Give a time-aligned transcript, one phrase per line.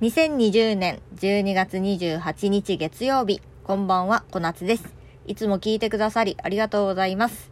[0.00, 4.94] 2020年12月28日月曜日、こんばんは、小夏です。
[5.26, 7.50] いつも聞いてくださりありがとうございます。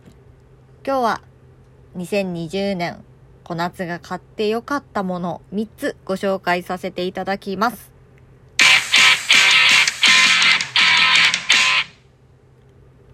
[0.83, 1.21] 今日は
[1.99, 3.05] 2020年
[3.45, 7.93] 小夏が買ってよかったもの3つご紹介させていただきます。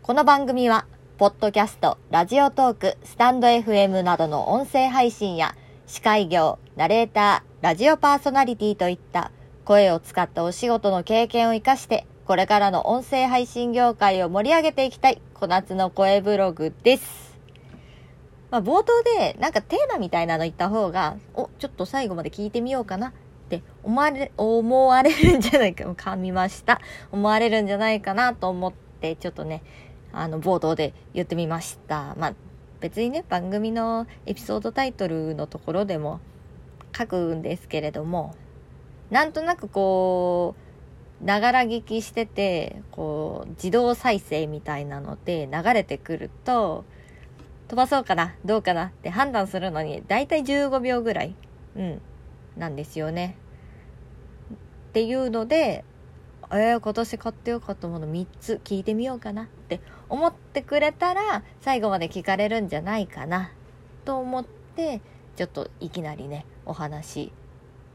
[0.02, 0.86] この番組は、
[1.18, 5.56] ポッドキャスト、ラジオトーク、スタンド FM などの音声配信や、
[5.88, 9.30] 司会業、ナレーター、ラジオパーソナリティといった
[9.64, 17.38] 声を使ったお仕事の経験を活かして、これからの音声配信業界を盛り上げていきたい、小夏の声ブログです。
[18.50, 23.12] まあ、冒頭でなんかテーマみたいなの言った方が、お、ちょっと最後まで聞いてみようかなっ
[23.48, 26.82] て思われ、思われるんじゃないか、噛みました。
[27.12, 29.62] 思われるんじゃないかなと思って、ちょっとね、
[30.12, 32.14] あの、冒頭で言ってみました。
[32.18, 32.34] まあ、
[32.80, 36.20] 別にね、番組のエピソードタイトルのところでも
[36.96, 38.34] 書くんですけれども、
[39.10, 40.54] なんとなくこ
[41.22, 46.84] う、ながら聞きしてて、こう、自動再生みたいなので流れてくると、
[47.68, 51.34] 飛ばそうかな、どうかなって判断するのに、だいたい15秒ぐらい、
[51.76, 52.00] うん、
[52.56, 53.36] なんですよね。
[54.88, 55.84] っていうので、
[56.50, 63.50] えー、今年買ってよかったもの3つ聞いてみようかなって思ってくれたら最後まで聞かれるんじゃないかな
[64.04, 65.00] と思って
[65.36, 67.32] ちょっといきなりねお話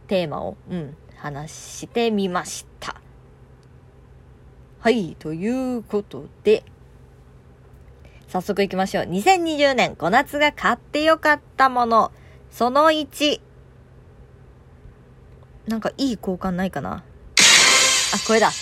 [0.08, 2.96] テーマをうん話してみました。
[4.80, 6.64] はいということで
[8.28, 9.06] 早速いきましょう。
[9.06, 12.12] 2020年5夏が買ってよかったもの。
[12.52, 13.42] その1
[15.68, 16.92] なんかいい交換ないかな？
[16.96, 17.04] あ、
[18.26, 18.52] これだ。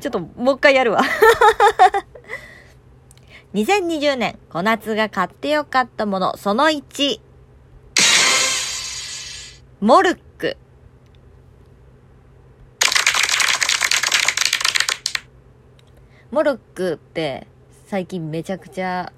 [0.00, 1.02] ちょっともう一回やるわ。
[3.54, 7.18] 2020年小夏が買ってよかったものその1。
[9.80, 10.58] モルック。
[16.30, 17.46] モルックって
[17.86, 19.14] 最近めちゃくちゃ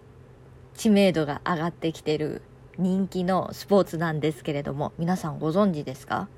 [0.77, 2.43] 知名度が上がってきてる
[2.79, 6.29] 人気のスポーツなんですけれども皆さんご存知ですか？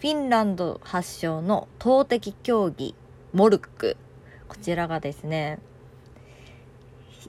[0.00, 2.96] フィンランド発祥の投擲競技
[3.32, 3.96] モルック
[4.48, 5.60] こちらがですね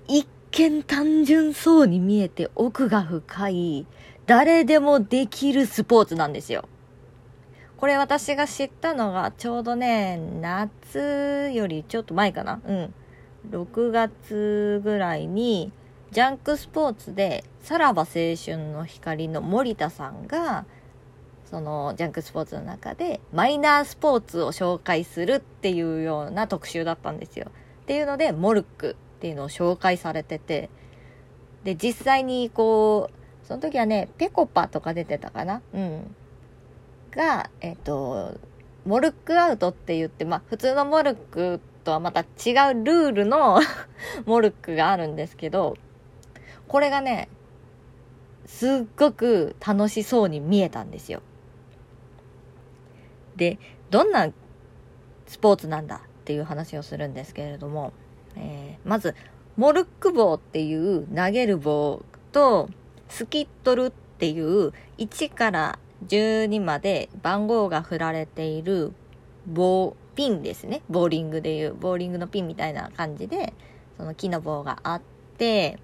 [0.08, 3.86] 一見単純そうに見えて奥が深い
[4.26, 6.68] 誰でもできるスポーツなんですよ。
[7.78, 12.62] これ私が知ったのがちょうどね夏よりちょっと前かな。
[12.66, 12.94] うん。
[13.52, 15.72] 6月ぐらいに
[16.12, 20.66] ジャンクスポーツでさらば青春の光の森田さんが
[21.46, 27.48] そのジャンクスポーツの中でマイナースポーツを紹介するっていうような特集だったんですよ。
[27.84, 28.96] っていうのでモルック。
[29.26, 30.70] っていうのを紹介されてて
[31.64, 35.64] で実際にこうその時はねペコパとか出てたかな？
[35.74, 36.16] うん
[37.10, 38.36] がえっ、と
[38.86, 42.28] モルックアウトって言ってまあ普通のモルックとはまた違う
[42.84, 43.62] ルールの
[44.28, 45.76] モルックがあるんですけど
[46.68, 47.28] これがね
[48.46, 51.24] すっごく楽しそうに見えたんですよ。
[53.36, 53.58] で
[53.90, 54.30] どんな
[55.26, 57.94] スポーツなんだっていう話をするんですけれども、
[58.38, 59.16] えーまず
[59.58, 62.70] モルック棒っていう投げる棒と
[63.10, 68.94] スキットルっていう1から12まで番号が振られている
[69.48, 70.82] 棒ピンですね。
[70.90, 73.54] ボーリングでいうボーリングのピンみたいな感じで
[73.98, 75.02] その木の棒があっ
[75.38, 75.80] て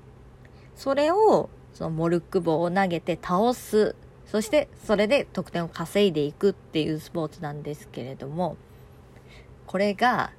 [0.75, 3.95] それをそのモルック棒を投げて倒す。
[4.25, 8.55] そしてそれで得点を稼いでいくっていうスポーツなんですけれども
[9.67, 10.31] これが、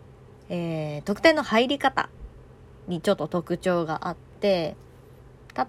[0.53, 2.11] えー得点の入り方
[2.87, 4.77] にちょっと特徴があって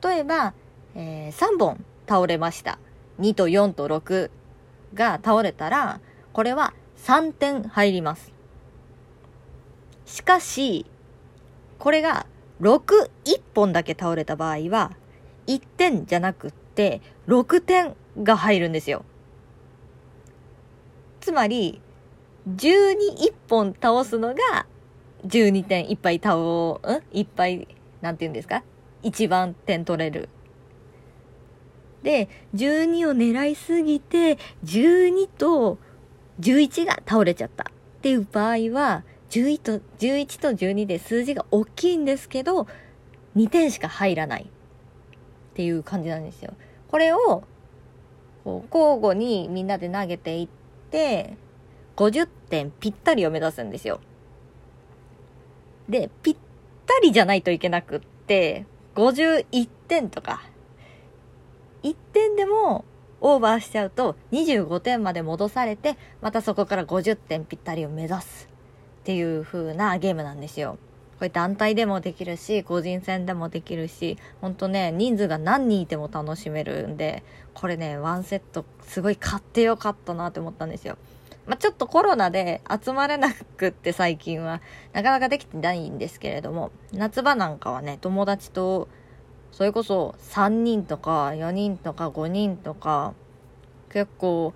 [0.03, 0.53] 例えば、
[0.95, 2.79] え3本倒れました
[3.19, 4.29] 2と4と6
[4.93, 6.01] が倒れたら
[6.33, 8.31] これは3点入ります
[10.05, 10.85] しかし
[11.79, 12.27] これが
[12.61, 13.09] 61
[13.55, 14.91] 本だけ倒れた場合は
[15.47, 19.03] 1点じゃなくって6点が入るんですよ。
[21.19, 21.81] つまり、
[22.49, 24.65] 12、1本倒すのが
[25.25, 26.79] 12点いっぱい倒、うん？
[27.11, 27.67] いっぱい、
[28.01, 28.63] なんて言うんですか？
[29.01, 30.29] 一番点取れる。
[32.03, 35.77] で、12を狙いすぎて、12と
[36.39, 37.67] 11が倒れちゃったっ
[38.01, 42.67] ていう場合は、11と、11と12で数字が大きいんですけど、
[43.35, 44.45] 2点しか入らないっ
[45.55, 46.53] ていう感じなんですよ。
[46.89, 47.43] これを、
[48.43, 50.47] こう交互にみんなで投げていっ
[50.91, 51.37] て、
[51.95, 54.01] 50点ぴったりを目指すんですよ。
[55.89, 56.35] で、ぴっ
[56.85, 58.65] たりじゃないといけなくって、
[58.95, 60.41] 51点とか、
[61.83, 62.85] 1点でも
[63.25, 68.49] オーバーしちゃうと25点まで戻されてまたそこから50点ぴったりを目指す
[69.01, 70.77] っていう風なゲームなんですよ。
[71.19, 80.97] これ団体でもできるし個人戦でもできるしほんとね人数が何人いても楽しめるんでこれねワンセットすごい買ってよかったなって思ったんですよ。
[81.45, 84.61] まあ、ちょっとコロナで集まれなくって最近は
[84.93, 88.87] なかなかできてないんですけれども夏場なんかはね友達と
[89.51, 93.13] それこそ3人とか4人とか5人とか
[93.89, 94.53] 結構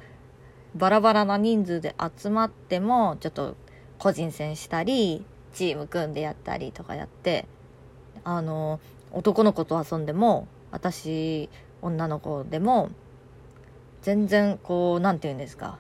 [0.76, 3.56] バラバラな人数で集まってもちょっと
[4.00, 7.46] 個人戦したりチーム組んでやったりとかやって
[8.24, 8.80] あの
[9.12, 11.50] 男の子と遊んでも私
[11.82, 12.90] 女の子でも
[14.02, 15.80] 全然こう何て言うんですか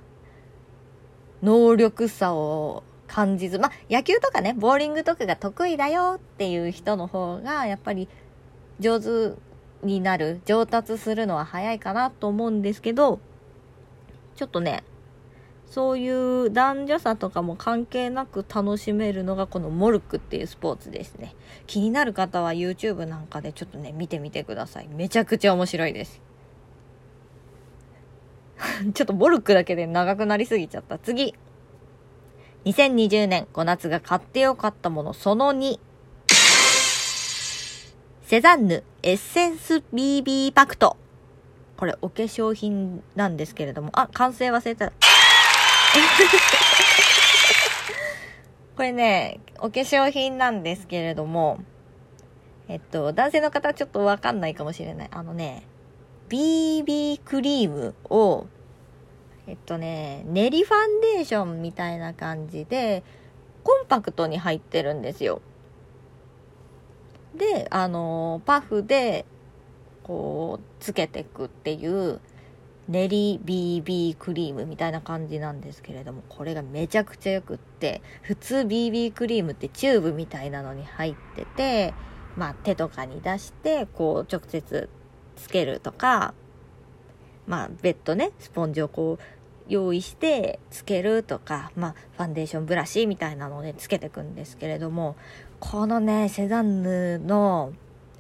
[1.42, 8.10] 能力差を感じずまあ野球とかねボーリングとかが得意だよっていう人の方がやっぱり
[8.80, 9.36] 上手
[9.84, 13.19] になる上達するのは早いかなと思うんですけど
[14.36, 14.84] ちょっとね
[15.69, 21.36] そういう男女差とかも関係なく楽しめるのがこのモルクっていうスポーツですね。
[21.66, 24.88] 気になる方は YouTube なんかでちょっとね見てみてください。
[24.88, 26.22] めちゃくちゃ面白いです。
[28.94, 30.98] ちょっとモルクだけで長くなりすぎちゃった。
[30.98, 31.36] 次。
[32.65, 35.13] 2020年5夏が買ってよかったもの。
[35.13, 35.80] その2
[38.24, 40.98] セザンヌエッセンス BB パクト。
[41.77, 43.89] これお化粧品なんですけれども。
[43.94, 44.92] あ完成忘れた。
[48.75, 51.59] これね、お化粧品なんですけれども、
[52.68, 55.09] えっと、男性の方ちょっとわかんないかもしれない。
[55.12, 55.63] あのね、
[56.30, 58.48] BB クリームを、
[59.48, 63.04] えっとね、練りファンデーションみたいな感じで、
[63.64, 65.42] コンパクトに入ってるんですよ。
[67.36, 69.26] で、あの、パフで、
[70.04, 72.20] こう、つけてくっていう
[72.88, 81.94] 練り BB クリームみたいな感じなんですけれどもこれがめちゃくちゃよくって普通 BB クリームってチューブみたいなのに入ってて
[82.38, 84.90] まあ手とかに出してこう直接
[85.38, 86.34] つけるとか
[87.48, 89.24] まあ別途ねスポンジをこう
[89.68, 95.16] 用意してつけるとかまあファンデーションブラシみたいなのでつけていくんですけれども
[95.60, 97.74] このねセザンヌの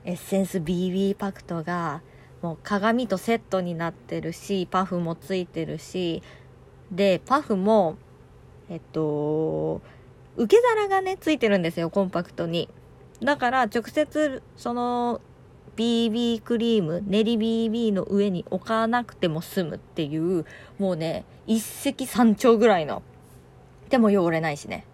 [0.05, 2.01] エッセンス BB パクトが
[2.41, 6.21] もう鏡とセットになってるしパフもついてるし
[6.91, 7.97] でパフも
[8.69, 9.81] えっと
[10.35, 12.69] 受け皿がねついてるんですよコンパクトに。
[13.21, 15.21] だから直接その
[15.77, 20.45] BB クリーム練り BB の上に置かなくても済むっていう
[20.79, 23.03] もうね一石三鳥ぐらいの
[23.89, 24.85] でも汚れないしね。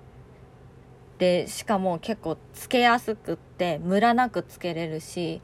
[1.18, 5.41] でしかも結構つけやすくってムラなくつけれるし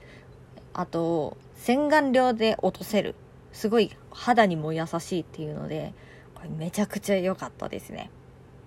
[0.74, 3.15] あと洗顔料で落とせる。
[3.53, 5.94] すごい肌にも優しいっていうので
[6.35, 8.12] これめちゃくちゃ良かったですね。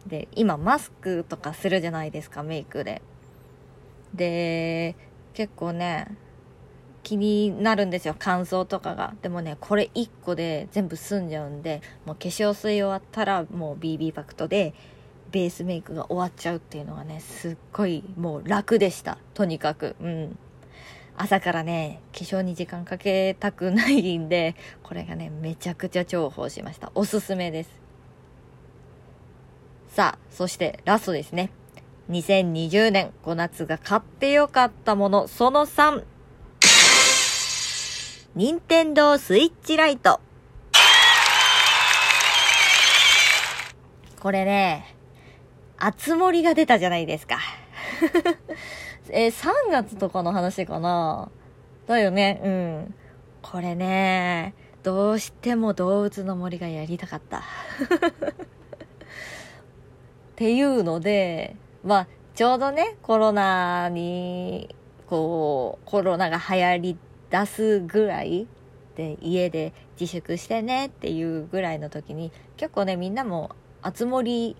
[0.06, 3.02] で今マスクとかするじゃないですかメイクで。
[4.14, 4.96] で
[5.34, 6.16] 結構ね
[7.02, 14.74] 気になるんですよ乾燥とかがでもねこれ1個で全部済んじゃうんでもう化粧水終わったらもう BB パクトで
[15.30, 20.38] ベースメイクが終わっちゃうっていうのがねすっごいもう楽でしたとにかくうん
[21.16, 26.90] 朝からね、化粧に時間かけたくないんで、これがね、めちゃくちゃ重宝しました。
[26.94, 27.70] おすすめです。
[29.88, 31.50] さあ、そしてラストですね。
[32.10, 36.02] 2020年5夏が買ってよかったもの、その3。
[38.34, 40.18] 任天堂スイッチライト。
[44.20, 44.96] これね、
[45.76, 47.38] あつ森が出たじゃないですか。
[49.10, 51.28] えー、3月とかの話かな？
[51.86, 52.40] だよね。
[52.42, 52.94] うん。
[53.42, 57.40] これね、どうしても動物の森がやりたかった。
[57.42, 57.42] っ
[60.36, 64.74] ていうので、まあ、ちょうどね、コロナに、
[65.06, 66.96] こう、コロナが流行り
[67.32, 68.46] 出すぐらい
[68.94, 74.54] で、家で自粛してねっていうぐらいの時に、結構ね、みんなも、あつ森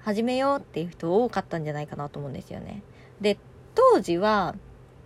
[0.00, 2.82] 始めようっていう人多かったんじゃないかなと思うんですよね。
[3.20, 3.36] で、
[3.74, 4.54] 当時は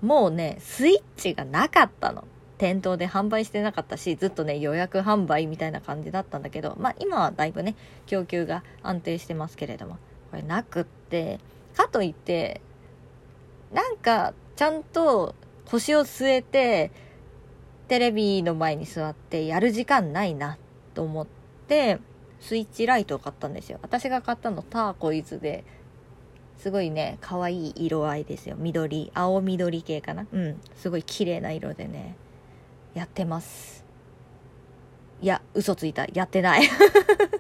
[0.02, 2.25] もうね、スイッチがなかったの。
[2.59, 7.75] 店頭で販売してなかったし、ずっとね、予約販売みたいな感じだったんだけど、まあ今はだいぶね、
[8.07, 9.97] 供給が安定してますけれども、
[10.30, 11.40] これなくって、
[11.75, 12.61] かといって、
[13.73, 15.35] なんか、ちゃんと
[15.71, 16.91] 腰を据えて、
[17.87, 20.59] テレビの前に座ってやる時間ないな
[20.95, 21.27] と思っ
[21.69, 21.99] て、
[22.41, 23.79] スイッチライトを買ったんですよ。
[23.83, 25.65] 私が買ったのターコイズで、
[26.59, 28.57] すごいね、可愛い色合いですよ。
[28.59, 30.27] 緑、青緑系かな？
[30.33, 30.61] うん。
[30.75, 32.17] すごい綺麗な色でね、
[32.95, 33.85] やってます。
[35.23, 36.07] いや、嘘ついた。
[36.12, 36.62] やってない。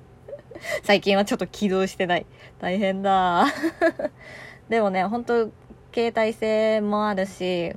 [0.84, 2.26] 最近はちょっと起動してない。
[2.60, 3.46] 大変だ。
[4.68, 5.50] でもね、本当
[5.92, 7.74] 携帯性もあるし、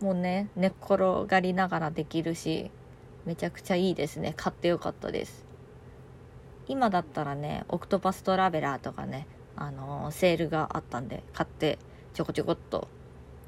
[0.00, 2.70] もうね、寝っ転がりながらできるし、
[3.24, 4.34] めちゃくちゃいいですね。
[4.36, 5.44] 買ってよかったです。
[6.66, 11.78] 今だったらね、オクトパストラベラーとかね、あのー、セールがあったんで、買って
[12.12, 12.88] ちょこちょこっと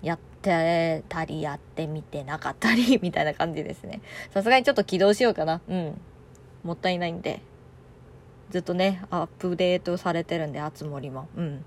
[0.03, 4.01] やってたりやってみてなかったり みたいな感じですね。
[4.31, 5.61] さすがにちょっと起動しようかな。
[5.69, 6.01] うん。
[6.63, 7.41] もったいないんで。
[8.51, 11.29] ずっとね、アップデートされてるんで、あつ森も。
[11.37, 11.65] うん。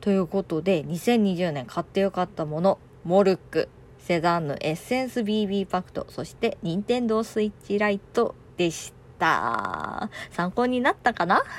[0.00, 3.68] ということで、2020年買ってよかったもの、モルック、
[3.98, 10.08] セザンヌエッセンス BB パクト、そして任天堂スイッチライトでした。
[10.30, 11.42] 参考になったかな？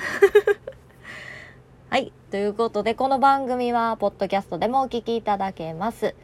[1.90, 2.12] はい。
[2.30, 6.14] ということで、この番組は、ポッドキャストでもお聞きいただけます。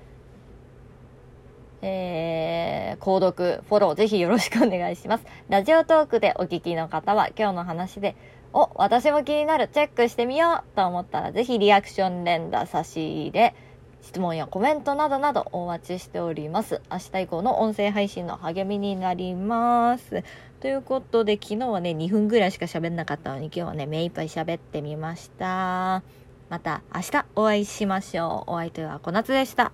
[1.82, 5.24] えー、購読、フォローぜひよろしくお願いします。
[5.48, 8.16] ラジオトークでお聞きの方は今日の話で、
[8.52, 13.54] お、私も気になる、チェックしてみようと思ったらぜひリアクション連打差し入れ、
[14.02, 16.80] 質問やコメントなどなどお待ちしております。
[16.90, 20.24] 明日以降の音声配信の励みになります。
[20.60, 26.02] ということで、昨日はね、2分ぐらいしか喋んなかったのに、今日はね、目いっぱい喋ってみました。
[26.48, 28.52] また明日お会いしましょう。
[28.52, 29.72] お相手は小夏でした。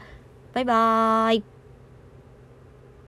[0.52, 1.55] バイバーイ。